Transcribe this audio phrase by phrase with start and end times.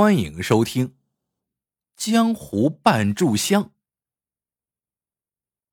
[0.00, 0.90] 欢迎收听
[1.96, 3.64] 《江湖半炷香》。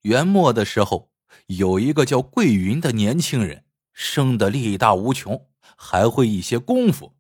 [0.02, 1.12] 元末的时候，
[1.46, 7.16] 有一个叫桂云的年轻人，生得力大无穷，还会一些功夫。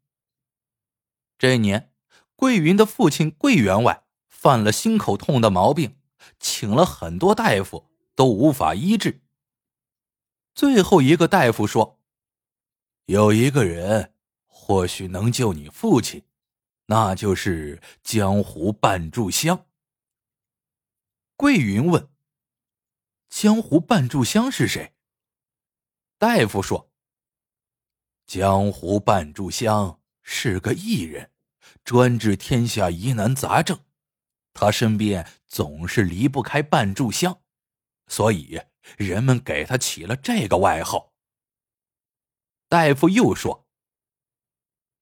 [1.37, 1.93] 这一年，
[2.35, 5.99] 桂云的父亲桂员外犯了心口痛的毛病，
[6.39, 9.21] 请了很多大夫都无法医治。
[10.55, 11.99] 最后一个大夫说
[13.05, 14.15] ：“有一个人
[14.47, 16.23] 或许能救你父亲。”
[16.87, 19.67] 那就是江湖半炷香。
[21.35, 22.09] 桂云问
[23.27, 24.93] ：“江湖半炷香是谁？”
[26.19, 26.91] 大夫说
[28.27, 31.31] ：“江湖半炷香是个艺人，
[31.83, 33.83] 专治天下疑难杂症。
[34.53, 37.41] 他身边总是离不开半炷香，
[38.07, 38.61] 所以
[38.97, 41.13] 人们给他起了这个外号。”
[42.69, 43.64] 大夫又说。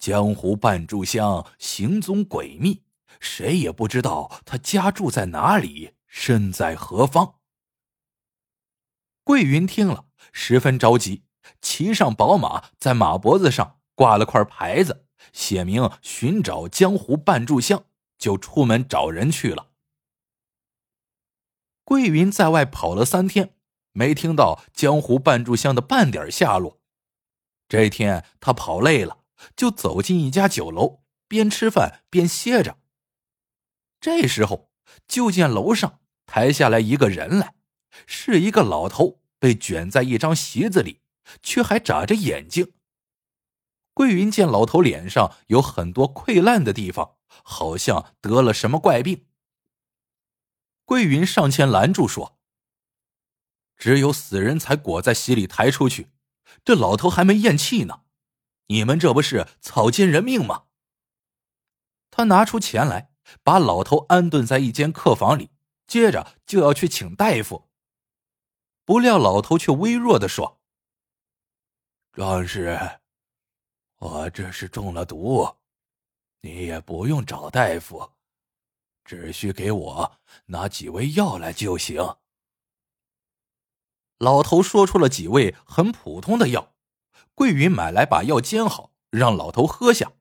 [0.04, 2.84] 江湖半炷香行踪诡秘，
[3.22, 7.36] 谁也不知道他家住在哪里，身在何方。
[9.24, 11.24] 桂云听了，十分着急，
[11.62, 17.86] 骑上宝马，在马脖子上挂了块牌子，写明寻找江湖半炷香，
[18.18, 19.70] 就出门找人去了。
[21.86, 23.56] 桂云在外跑了三天，
[23.94, 26.82] 没听到江湖半炷香的半点下落。
[27.70, 29.23] 这天他跑累了。
[29.56, 32.80] 就走进一家酒楼，边吃饭边歇着。
[34.00, 34.70] 这时候，
[35.08, 37.56] 就见楼上抬下来一个人来，
[38.06, 41.02] 是一个老头，被卷在一张席子里，
[41.42, 42.74] 却还眨着眼睛。
[43.94, 49.28] 桂云见老头脸上有很多溃烂的地方，好像得了什么怪病。
[50.86, 52.38] 桂云上前拦住说
[53.78, 56.10] ：“只有死人才裹在席里抬出去，
[56.66, 58.02] 这老头还没咽气呢。”
[58.68, 60.66] 你们这不是草菅人命吗？
[62.10, 63.12] 他拿出钱来，
[63.42, 65.50] 把老头安顿在一间客房里，
[65.88, 67.70] 接着就要去请大夫。
[68.86, 70.62] 不料老头却微弱的说
[72.14, 73.00] ：“壮士，
[73.98, 75.56] 我这是中了毒，
[76.42, 78.12] 你也不用找大夫，
[79.04, 82.18] 只需给我拿几味药来就行。”
[84.20, 86.73] 老头说出了几味很普通的药。
[87.36, 90.14] 桂云买来把药煎好，让老头喝下。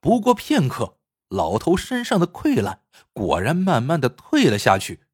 [0.00, 5.04] 不过片刻，老头身上的溃烂果然慢慢的退了下去。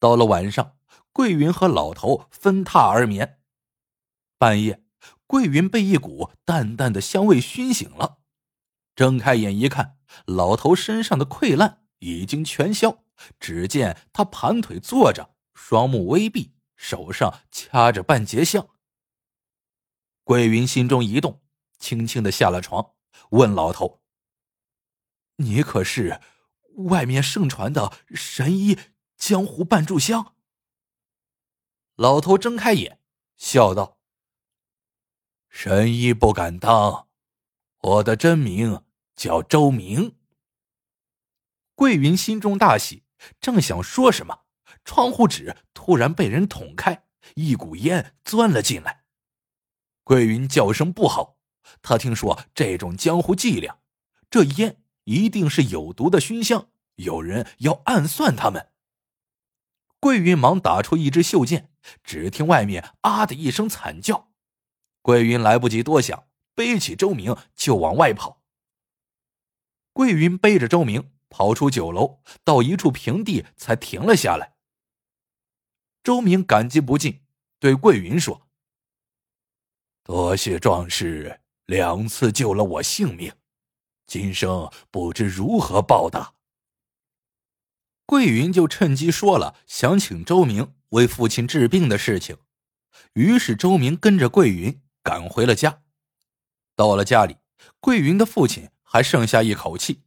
[0.00, 0.76] 到了晚上，
[1.12, 3.40] 桂云和老头分榻而眠。
[4.38, 4.84] 半夜，
[5.26, 8.18] 桂云被一股淡淡的香味熏醒了，
[8.94, 13.04] 睁开眼一看，老头身上的溃烂已经全消。
[13.40, 18.68] 只见他盘腿坐着，双目微闭，手上掐着半截香。
[20.28, 21.40] 桂云心中一动，
[21.78, 22.92] 轻轻的下了床，
[23.30, 24.02] 问老头
[25.36, 26.20] ：“你可是
[26.90, 28.78] 外面盛传的神医
[29.16, 30.34] 江湖半炷香？”
[31.96, 33.00] 老头睁开眼，
[33.38, 33.96] 笑道
[35.48, 37.08] ：“神医不敢当，
[37.80, 38.84] 我的真名
[39.16, 40.18] 叫周明。”
[41.74, 43.02] 桂云心中大喜，
[43.40, 44.40] 正想说什么，
[44.84, 49.06] 窗户纸突然被人捅开，一股烟钻了进来。
[50.08, 51.36] 桂云叫声不好，
[51.82, 53.80] 他听说这种江湖伎俩，
[54.30, 58.70] 这烟一定是有毒的熏香，有人要暗算他们。
[60.00, 61.70] 桂云忙打出一支袖箭，
[62.02, 64.30] 只听外面啊的一声惨叫，
[65.02, 68.40] 桂云来不及多想，背起周明就往外跑。
[69.92, 74.54] 桂云背着周明跑出酒楼，到一处平地才停了下来。
[76.02, 77.20] 周明感激不尽，
[77.58, 78.47] 对桂云说。
[80.08, 83.34] 多谢壮士两次救了我性命，
[84.06, 86.32] 今生不知如何报答。
[88.06, 92.38] 桂云就趁机说了想请周明为父亲治病的事情，
[93.12, 95.82] 于是周明跟着桂云赶回了家。
[96.74, 97.36] 到了家里，
[97.78, 100.04] 桂云的父亲还剩下一口气，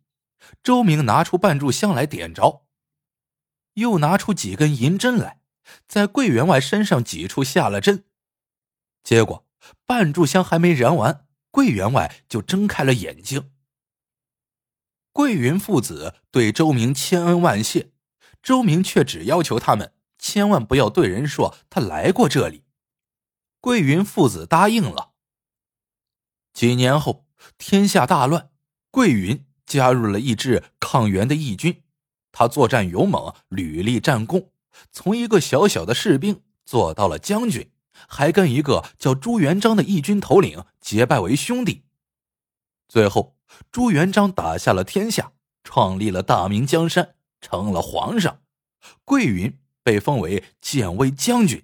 [0.64, 2.66] 周明拿出半炷香来点着，
[3.76, 5.42] 又拿出几根银针来，
[5.88, 8.06] 在桂员外身上几处下了针，
[9.04, 9.46] 结果。
[9.86, 13.52] 半炷香还没燃完，桂员外就睁开了眼睛。
[15.14, 17.92] 桂云父子对周明千恩万谢，
[18.42, 22.64] 周明却只要求他们千万不要对人说他来过这里。
[23.60, 25.12] 桂云父子答应了。
[26.54, 28.50] 几年后，天下大乱，
[28.90, 31.84] 桂云加入了一支抗元的义军，
[32.32, 34.52] 他作战勇猛，屡立战功，
[34.92, 37.70] 从一个小小的士兵做到了将军。
[38.08, 41.84] 还跟一个叫朱元璋的义军头领结拜为兄弟，
[42.88, 43.36] 最后
[43.72, 45.34] 朱元璋打下了天下，
[45.64, 48.42] 创立了大明江山，成了皇上。
[49.06, 51.64] 桂云被封为建威将军。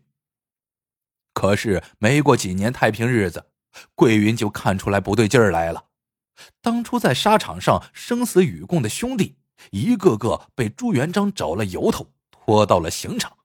[1.33, 3.51] 可是没过几年太平日子，
[3.95, 5.85] 桂云就看出来不对劲儿来了。
[6.61, 9.37] 当初在沙场上生死与共的兄弟，
[9.71, 13.37] 一个个被朱元璋找了由头，拖到了刑场。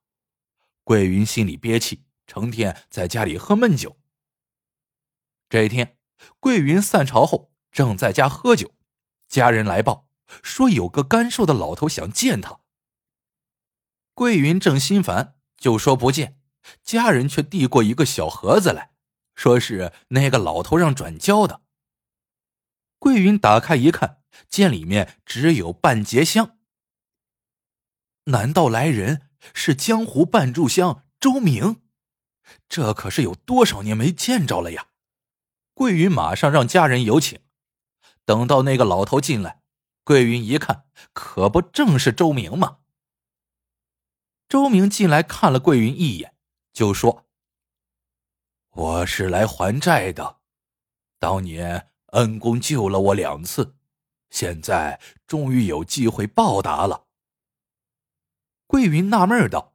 [0.85, 2.03] 桂云心里憋气，
[2.33, 3.99] 成天在家里喝闷酒。
[5.51, 5.99] 这一天，
[6.41, 8.73] 桂云散朝后，正在家喝酒，
[9.29, 10.09] 家人来报
[10.43, 12.61] 说有个干瘦的老头想见他。
[14.15, 16.41] 桂云正心烦，就说不见，
[16.83, 18.93] 家人却递过一个小盒子来，
[19.35, 21.61] 说是那个老头让转交的。
[22.99, 26.57] 桂云打开一看，见里面只有半截香。
[28.25, 31.83] 难道来人是江湖半炷香周明？
[32.69, 34.89] 这可是有多少年没见着了呀！
[35.75, 37.41] 桂云马上让家人有请。
[38.25, 39.63] 等到那个老头进来，
[40.05, 42.79] 桂云一看，可不正是周明吗？
[44.49, 46.35] 周明进来看了桂云一眼，
[46.73, 47.27] 就说
[48.71, 50.39] ：“我是来还债的，
[51.19, 53.75] 当年。”恩公救了我两次，
[54.29, 57.07] 现在终于有机会报答了。
[58.67, 59.73] 桂云纳闷道：“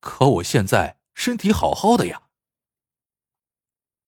[0.00, 2.22] 可我现在身体好好的呀。”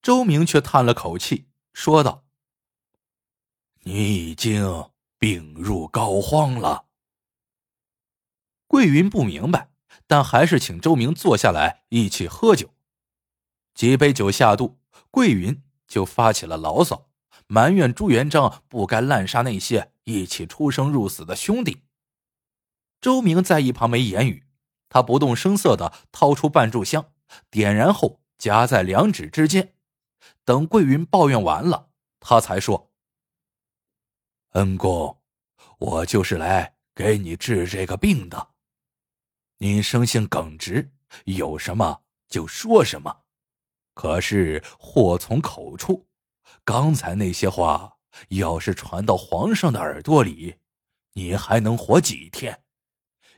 [0.02, 2.24] 周明却叹了口气，说道
[3.84, 6.86] ：“你已经病入膏肓了。”
[8.66, 9.70] 桂云不明白，
[10.08, 12.74] 但还是请周明坐下来一起喝酒。
[13.74, 14.78] 几杯酒下肚，
[15.10, 15.62] 桂云。
[15.86, 17.10] 就发起了牢骚，
[17.46, 21.82] 埋怨朱元璋不该滥杀那些一起出生入死的兄弟。
[23.00, 24.43] 周明在一旁没言语，
[24.94, 27.12] 他不动声色的掏出半炷香，
[27.50, 29.74] 点燃后夹在两指之间。
[30.44, 31.88] 等桂云抱怨完了，
[32.20, 32.92] 他才说
[34.54, 35.20] ：“恩公，
[35.78, 38.50] 我就是来给你治这个病的。
[39.58, 40.92] 你生性耿直，
[41.24, 43.22] 有什么就说什么。”
[43.94, 46.06] 可是祸从口出，
[46.64, 47.96] 刚才那些话
[48.28, 50.54] 要是传到皇上的耳朵里，
[51.14, 52.63] 你还能活几天？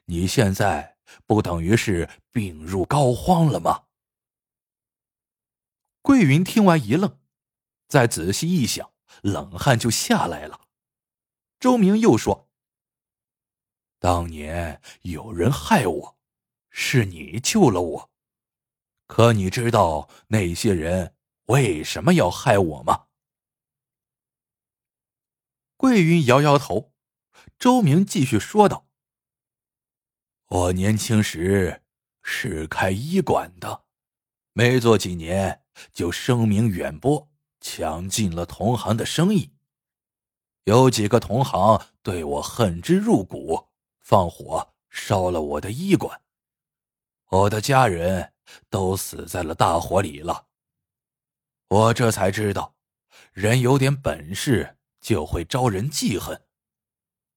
[0.06, 3.85] 你现在不等于是病入膏肓了吗？
[6.00, 7.19] 桂云听完一愣，
[7.88, 8.93] 再仔细一想，
[9.23, 10.69] 冷汗就下来了。
[11.58, 12.49] 周明又说
[13.99, 16.19] ：“当年有人害我，
[16.70, 18.11] 是你救了我。”
[19.08, 21.14] 可你知道那些人
[21.47, 23.06] 为什么要害我吗？
[25.76, 26.93] 桂云摇摇头。
[27.58, 28.86] 周明继续说道
[30.48, 31.82] ：“我年轻时
[32.22, 33.84] 是开医馆的，
[34.52, 35.62] 没做几年
[35.93, 37.28] 就声名远播，
[37.60, 39.52] 抢尽了同行的生意。
[40.64, 43.69] 有几个同行对我恨之入骨，
[44.00, 46.20] 放火烧了我的医馆，
[47.31, 48.32] 我的家人。”
[48.70, 50.46] 都死在了大火里了。
[51.66, 52.76] 我这才知道，
[53.32, 56.40] 人有点本事就会招人记恨。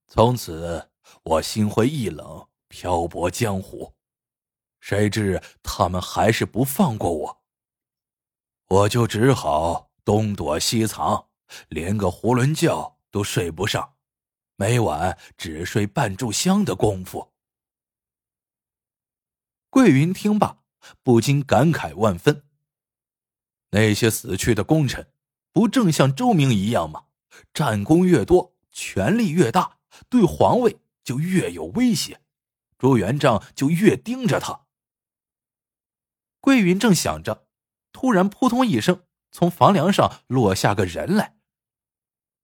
[0.08, 0.92] 从此，
[1.24, 3.94] 我心灰意冷，漂泊江湖。
[4.80, 7.42] 谁知他们还是不放过我，
[8.68, 11.28] 我就只好东躲西藏，
[11.68, 13.96] 连个囫囵觉都睡不上，
[14.56, 17.34] 每晚只睡半炷香的功夫。
[19.70, 20.60] 桂云听罢。
[21.04, 22.44] 不禁感慨万分。
[23.72, 25.12] 那些死去的功臣，
[25.52, 27.08] 不正像周明一样吗？
[27.54, 32.22] 战功越多，权力越大，对皇位就越有威胁，
[32.80, 34.66] 朱元璋就越盯着他。
[36.40, 37.48] 桂云正想着，
[37.92, 41.36] 突然扑通一声，从房梁上落下个人来。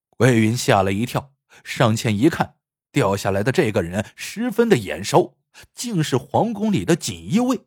[0.09, 2.57] 桂云吓了一跳，上前一看，
[2.91, 5.37] 掉下来的这个人十分的眼熟，
[5.73, 7.65] 竟是皇宫里的锦衣卫。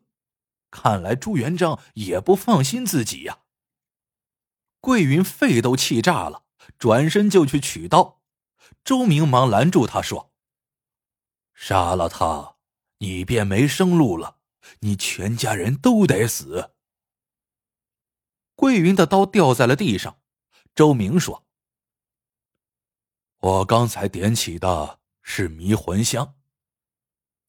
[0.69, 3.39] 看来朱元璋也不放心自己呀。
[4.79, 6.43] 桂云肺都气炸了，
[6.77, 8.21] 转身就去取刀。
[8.83, 10.31] 周明忙拦住他说
[11.53, 12.55] ：“杀了他，
[12.99, 14.37] 你便没生路了，
[14.79, 16.71] 你全家人都得死。”
[18.55, 20.19] 桂云的刀掉在了地上。
[20.75, 21.45] 周明说
[23.41, 26.35] ：“我刚才点起的是迷魂香，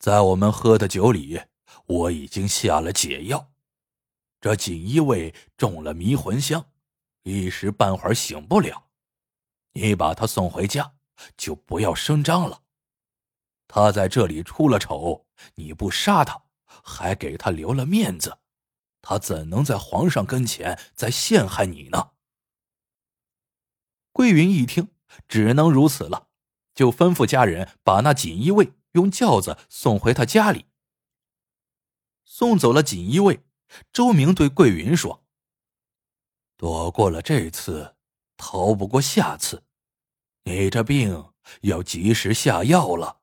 [0.01, 1.43] 在我们喝的酒里。”
[1.87, 3.53] 我已经下了解药，
[4.41, 6.73] 这锦衣卫中了迷魂香，
[7.23, 8.91] 一时半会儿醒不了。
[9.73, 10.95] 你把他送回家，
[11.37, 12.65] 就不要声张了。
[13.73, 18.39] 他在这里出了丑，你不杀他，还给他留了面子，
[19.01, 22.11] 他怎能在皇上跟前再陷害你呢？
[24.11, 24.89] 桂云一听，
[25.29, 26.27] 只能如此了，
[26.75, 30.67] 就吩咐家人把那锦衣卫用轿子送回他家里。
[32.25, 33.45] 送走了锦衣卫，
[33.93, 35.25] 周明对桂云说
[36.59, 37.95] ：“躲过了这次，
[38.37, 39.63] 逃不过下次，
[40.43, 43.19] 你这病要及时下药了。”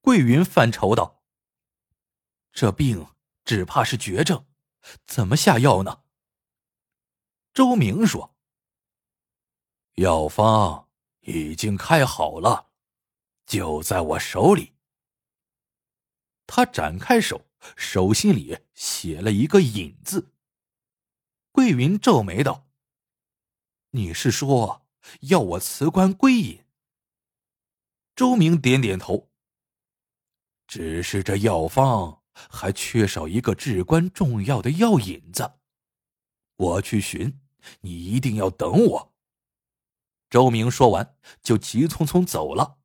[0.00, 1.22] 桂云犯愁道
[2.52, 3.06] ：“这病
[3.44, 4.46] 只怕是绝症，
[5.06, 6.04] 怎么下药呢？”
[7.52, 8.36] 周明说。
[9.94, 10.88] 药方
[11.20, 12.70] 已经开好了，
[13.44, 14.72] 就在我手里。
[16.46, 20.32] 他展开手，手心里写了一个“隐”字。
[21.52, 22.70] 桂云皱眉道
[23.90, 24.86] ：“你是说
[25.22, 26.64] 要我辞官归隐？”
[28.16, 29.29] 周明点点头。
[30.70, 35.54] 只是这药方还缺少一个至关重要的药引子，
[36.54, 37.40] 我去寻，
[37.80, 39.12] 你一定要等我。
[40.30, 42.78] 周明说完，就急匆匆走了。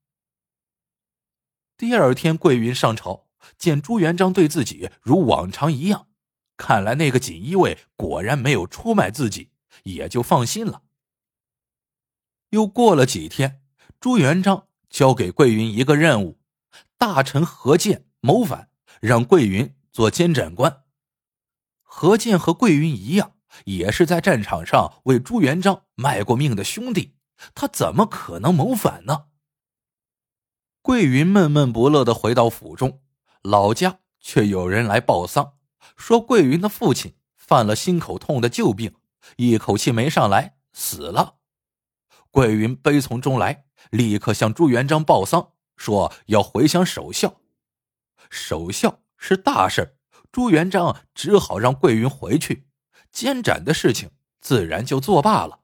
[1.77, 6.07] 第二天，桂云上朝，见朱元璋对自己如往常一样，
[6.57, 9.51] 看来那个锦衣卫果然没有出卖自己，
[9.83, 10.81] 也就放心了。
[12.49, 13.61] 又过了几天，
[13.99, 16.39] 朱元璋交给桂云一个任务：
[16.97, 18.69] 大臣何健谋反，
[19.01, 20.83] 让桂云做监斩官。
[21.81, 23.33] 何健和桂云一样，
[23.65, 27.15] 也是在战场上为朱元璋卖过命的兄弟。
[27.53, 29.25] 他怎么可能谋反呢？
[30.81, 33.01] 桂云闷闷不乐的回到府中，
[33.41, 35.53] 老家却有人来报丧，
[35.97, 38.95] 说桂云的父亲犯了心口痛的旧病，
[39.37, 41.35] 一口气没上来死了。
[42.31, 47.41] 桂云悲从中来，立刻向朱元璋报丧，说要回乡守孝。
[48.29, 49.97] 守孝是大事
[50.31, 52.67] 朱元璋只好让桂云回去，
[53.11, 55.61] 监斩的事情自然就作罢了。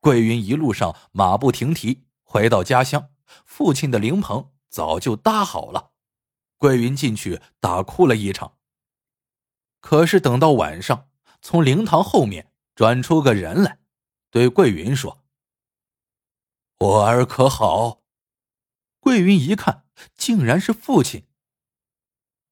[0.00, 3.10] 桂云一路上马不停蹄回到家乡，
[3.44, 5.92] 父亲的灵棚早就搭好了。
[6.56, 8.58] 桂云进去大哭了一场。
[9.80, 11.08] 可是等到晚上，
[11.40, 13.78] 从灵堂后面转出个人来，
[14.30, 15.24] 对桂云说
[16.78, 17.99] ：“我儿可好？”
[19.00, 21.26] 桂云一看，竟然是父亲。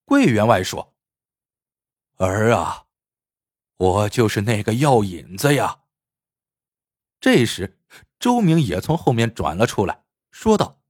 [0.04, 0.96] 桂员外说
[2.16, 2.86] ：“儿啊，
[3.76, 5.82] 我就是那个药引子呀。”
[7.20, 7.78] 这时，
[8.18, 10.80] 周明也从后面转了出来，说道：“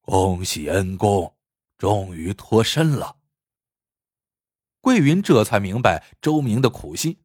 [0.00, 1.36] 恭喜恩公，
[1.76, 3.18] 终于脱身了。”
[4.80, 7.22] 桂云这才明白周明的苦心，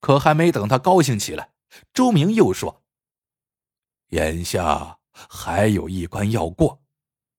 [0.00, 1.52] 可还没等他高兴起来，
[1.92, 2.84] 周明又说
[4.08, 6.82] ：“眼下还有一关要过，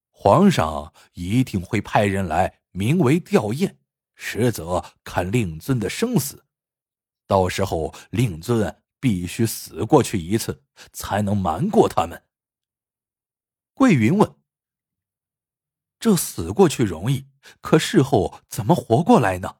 [0.09, 3.75] 皇上一定会派人来，名为吊唁，
[4.15, 6.45] 实则看令尊的生死。
[7.27, 12.23] 到时候，令尊。”必须死过去一次，才能瞒过他们。
[13.73, 14.35] 桂云问
[15.99, 17.27] ：“这死过去容易，
[17.61, 19.57] 可事后怎么活过来呢？”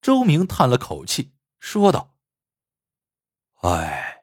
[0.00, 2.16] 周明叹了口气，说道
[3.60, 4.13] ：“哎，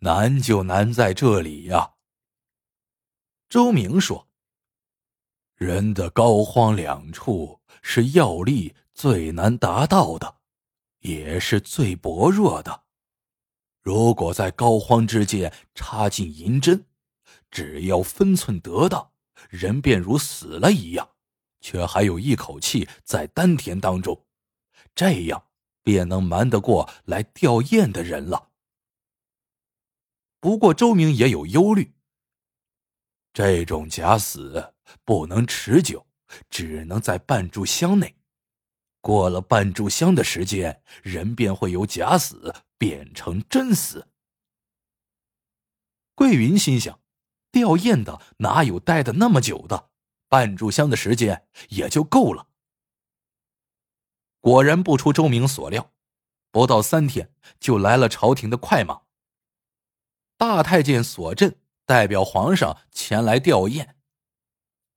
[0.00, 1.92] 难就难在这里呀。”
[3.48, 4.28] 周明说
[5.56, 10.36] ：“人的膏肓两处是药力最难达到的。”
[11.00, 12.82] 也是最薄弱的。
[13.80, 16.84] 如果在膏肓之间插进银针，
[17.50, 19.10] 只要分寸得当，
[19.48, 21.08] 人便如死了一样，
[21.62, 24.26] 却还有一口气在丹田当中，
[24.94, 25.42] 这样
[25.82, 28.49] 便能瞒得过来吊唁的人了。
[30.40, 31.92] 不过周明也有忧虑，
[33.32, 36.06] 这种假死不能持久，
[36.48, 38.16] 只能在半炷香内。
[39.02, 44.08] 过了半炷香的时间，人便会由假死变成真死。
[46.14, 47.00] 桂云心想，
[47.50, 49.90] 吊唁的哪有待的那么久的？
[50.28, 52.46] 半炷香的时间也就够了。
[54.38, 55.92] 果然不出周明所料，
[56.50, 59.02] 不到三天就来了朝廷的快马。
[60.40, 63.90] 大太监索镇代表皇上前来吊唁。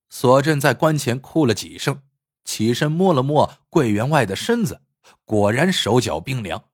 [0.08, 2.02] 索镇在关前哭了几声。
[2.46, 4.82] 起身摸了摸桂员外的身子，
[5.24, 6.70] 果然手脚冰凉。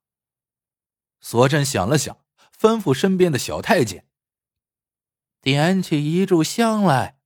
[1.20, 2.18] 索镇想了想，
[2.60, 4.08] 吩咐身边的小太监
[5.42, 7.20] ：“点起一炷香来，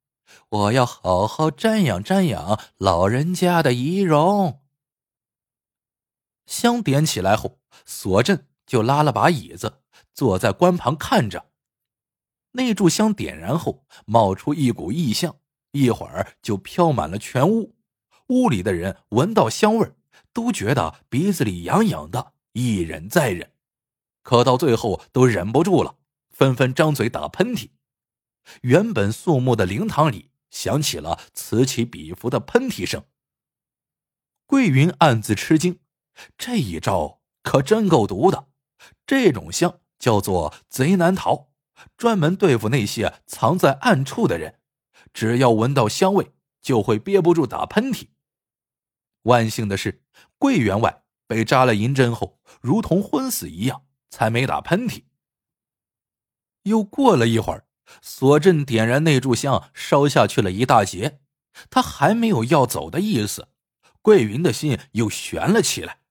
[0.50, 4.62] 我要好好瞻仰瞻仰老人家的仪容。”
[6.46, 9.83] 香点起来后，索镇就拉了把椅子，
[10.14, 11.52] 坐在棺旁看着。
[12.52, 15.38] 那炷香点燃后，冒出一股异香，
[15.72, 17.76] 一会儿就飘满了全屋。
[18.28, 19.92] 屋里的人闻到香味
[20.32, 23.52] 都觉得鼻子里痒痒的，一忍再忍。
[24.22, 25.98] 可到最后都忍不住了，
[26.32, 27.72] 纷纷张嘴打喷嚏。
[28.62, 33.04] 原本肃穆的灵堂里响起了此起彼伏的喷嚏声。
[34.46, 35.80] 桂云暗自吃惊，
[36.38, 38.48] 这一招可真够毒的。
[39.08, 41.48] 这种香叫做贼难逃，
[41.96, 44.60] 专门对付那些藏在暗处的人。
[45.14, 48.10] 只要闻到香味，就会憋不住打喷嚏。
[49.22, 50.04] 万幸的是，
[50.38, 55.06] 桂员外被扎了银针后，如同昏死一样，才没打喷嚏。
[56.64, 57.66] 又过了一会儿，
[58.02, 61.22] 索镇点燃那炷香，烧下去了一大截，
[61.70, 63.48] 他还没有要走的意思。
[64.02, 66.02] 桂云的心又悬了起来。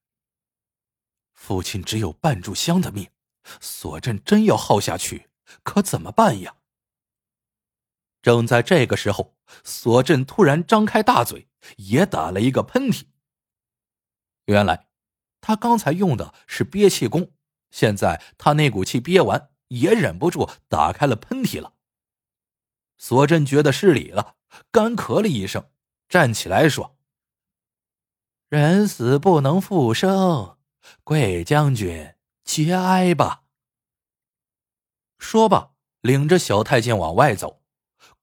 [1.35, 3.07] 父亲只有半炷香的命，
[3.59, 5.29] 锁镇真要耗下去，
[5.63, 6.55] 可怎么办呀？
[8.21, 13.03] 正在这个时候，锁镇突然张开大嘴，也打了一个喷嚏。
[14.45, 14.87] 原来，
[15.41, 17.33] 他刚才用的是憋气功，
[17.69, 21.73] 现在他那股气憋完，也忍不住打开了喷嚏了。
[22.97, 24.35] 索镇觉得失礼了，
[24.71, 25.69] 干咳了一声，
[26.07, 26.97] 站起来说
[28.47, 30.57] ：“人死不能复生，
[31.03, 33.43] 贵将军节哀吧。”
[35.17, 35.71] 说罢，
[36.01, 37.61] 领着小太监往外走。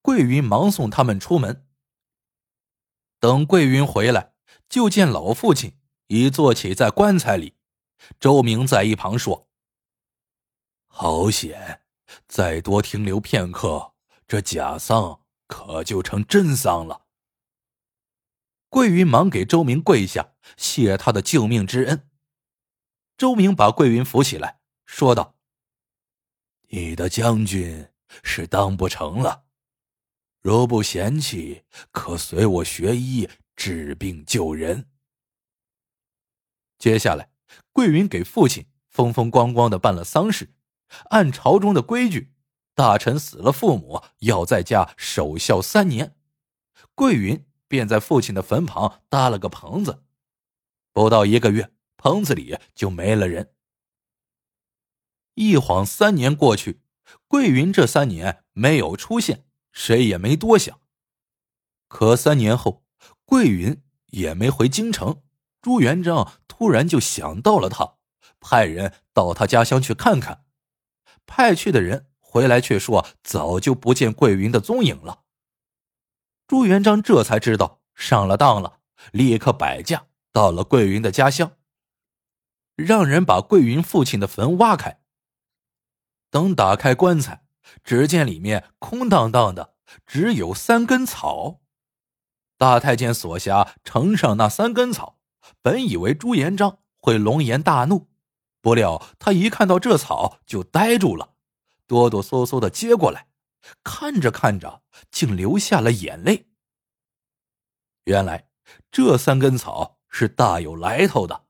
[0.03, 1.67] 桂云忙送他们出门。
[3.19, 4.33] 等桂云回来，
[4.69, 7.57] 就见老父亲已坐起在棺材里。
[8.19, 9.51] 周明在一旁说
[10.89, 11.83] ：“好险，
[12.27, 13.93] 再多停留片刻，
[14.27, 17.07] 这假丧可就成真丧了。”
[18.71, 22.10] 桂云忙给周明跪下，谢他的救命之恩。
[23.21, 25.35] 周明把桂云扶起来，说道
[26.73, 27.91] ：“你的将军
[28.23, 29.45] 是当不成了。”
[30.41, 34.89] 若不嫌弃，可随我学医治病救人。
[36.79, 37.31] 接下来，
[37.73, 40.55] 桂云给父亲风风光光的办了丧事，
[41.11, 42.33] 按朝中的规矩，
[42.75, 46.17] 大臣死了父母要在家守孝三年，
[46.95, 50.05] 桂云便在父亲的坟旁搭了个棚子。
[50.95, 53.53] 不到一个月，棚子里就没了人。
[55.35, 56.81] 一晃三年过去，
[57.29, 59.45] 桂云这三年没有出现。
[59.71, 60.81] 谁也没多想。
[61.89, 62.83] 可三年后，
[63.27, 65.23] 桂云也没回京城，
[65.61, 67.97] 朱元璋突然就想到了他，
[68.41, 70.47] 派人到他家乡去看看。
[71.27, 75.25] 派去的人回来却说早就不见桂云的踪影了。
[76.47, 78.81] 朱元璋这才知道上了当了，
[79.13, 81.53] 立刻摆驾到了桂云的家乡，
[82.85, 85.01] 让人把桂云父亲的坟挖开。
[86.31, 87.45] 等打开棺材。
[87.85, 89.75] 只见里面空荡荡的，
[90.07, 91.61] 只有三根草。
[92.59, 95.21] 大太监所辖呈上那三根草，
[95.63, 98.09] 本以为朱元璋会龙颜大怒，
[98.61, 101.35] 不料他一看到这草就呆住了，
[101.87, 103.29] 哆哆嗦嗦的接过来，
[103.85, 106.49] 看着看着竟流下了眼泪。
[108.05, 108.49] 原来
[108.91, 111.45] 这三根草是大有来头的。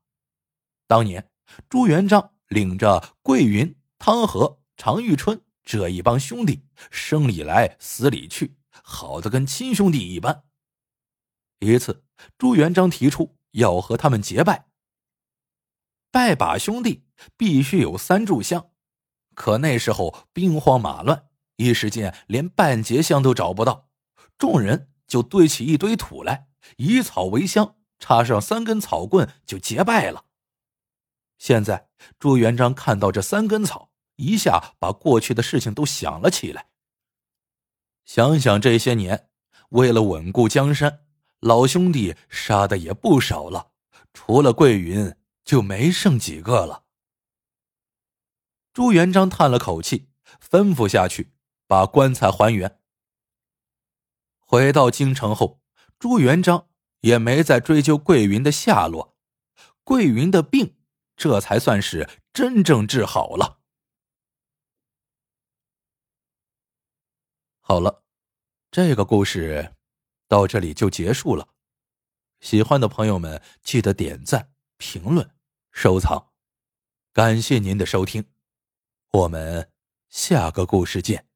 [0.91, 1.31] 当年
[1.69, 5.41] 朱元璋领着桂云、汤和、常遇春。
[5.63, 10.43] 这一帮兄弟生里来死里去，好的跟亲兄弟一般。
[11.61, 12.03] 一次，
[12.37, 14.67] 朱元璋提出要和他们结拜，
[16.11, 17.05] 拜把兄弟
[17.37, 18.71] 必须有三炷香，
[19.37, 23.89] 可那时候兵荒马乱，一时间连半截香都找不到，
[24.37, 26.49] 众人就堆起一堆土来，
[26.79, 30.25] 以草为香，插上三根草棍就结拜了。
[31.41, 31.89] 现在
[32.21, 33.91] 朱元璋看到这三根草。
[34.23, 36.69] 一下把过去的事情都想了起来。
[38.05, 39.31] 想想这些年，
[39.71, 41.07] 为了稳固江山，
[41.39, 43.73] 老兄弟杀的也不少了，
[44.13, 46.85] 除了桂云，就没剩几个了。
[48.75, 51.33] 朱元璋叹了口气，吩咐下去
[51.67, 52.79] 把棺材还原。
[54.39, 55.63] 回到京城后，
[55.99, 56.67] 朱元璋
[57.01, 59.17] 也没再追究桂云的下落，
[59.83, 60.77] 桂云的病
[61.21, 63.61] 这才算是真正治好了。
[67.61, 68.05] 好了，
[68.71, 69.77] 这个故事
[70.27, 71.47] 到这里就结束了。
[72.41, 75.31] 喜欢的朋友们记得点赞、评论、
[75.73, 76.33] 收藏，
[77.13, 78.33] 感谢您的收听，
[79.11, 79.71] 我们
[80.09, 81.30] 下个故事见。